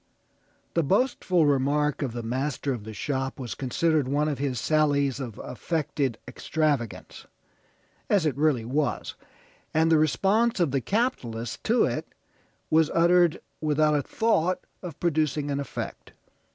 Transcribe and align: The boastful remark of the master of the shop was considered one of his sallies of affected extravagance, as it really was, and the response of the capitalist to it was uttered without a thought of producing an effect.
The 0.73 0.81
boastful 0.81 1.45
remark 1.45 2.01
of 2.01 2.13
the 2.13 2.23
master 2.23 2.73
of 2.73 2.85
the 2.85 2.91
shop 2.95 3.37
was 3.39 3.53
considered 3.53 4.07
one 4.07 4.27
of 4.27 4.39
his 4.39 4.59
sallies 4.59 5.19
of 5.19 5.37
affected 5.37 6.17
extravagance, 6.27 7.27
as 8.09 8.25
it 8.25 8.35
really 8.35 8.65
was, 8.65 9.13
and 9.75 9.91
the 9.91 9.99
response 9.99 10.59
of 10.59 10.71
the 10.71 10.81
capitalist 10.81 11.63
to 11.65 11.83
it 11.85 12.07
was 12.71 12.89
uttered 12.95 13.41
without 13.61 13.93
a 13.93 14.01
thought 14.01 14.65
of 14.81 14.99
producing 14.99 15.51
an 15.51 15.59
effect. 15.59 16.13